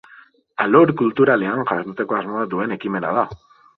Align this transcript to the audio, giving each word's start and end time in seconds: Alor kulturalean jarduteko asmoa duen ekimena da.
Alor 0.63 0.93
kulturalean 1.01 1.63
jarduteko 1.73 2.19
asmoa 2.21 2.47
duen 2.55 2.75
ekimena 2.79 3.13
da. 3.19 3.27